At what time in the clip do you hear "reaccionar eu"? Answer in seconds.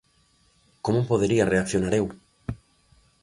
1.53-2.05